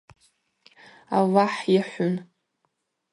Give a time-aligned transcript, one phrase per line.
[1.17, 2.15] Аллахӏ йыхӏвун.